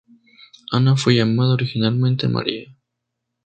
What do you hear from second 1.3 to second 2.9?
originalmente María.